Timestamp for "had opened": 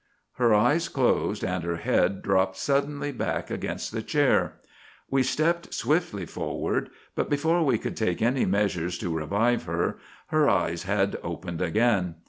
10.85-11.61